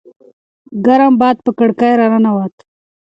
ګرم 0.85 1.13
باد 1.19 1.37
په 1.45 1.51
کړکۍ 1.57 1.91
راننووت. 1.99 2.55